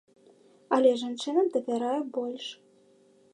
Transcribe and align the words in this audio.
Але 0.77 0.93
жанчынам 1.01 1.51
давяраю 1.57 2.01
больш. 2.17 2.45